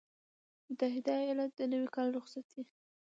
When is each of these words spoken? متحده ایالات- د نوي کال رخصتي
متحده 0.69 1.13
ایالات- 1.21 1.51
د 1.57 1.61
نوي 1.73 1.89
کال 1.95 2.07
رخصتي 2.17 2.61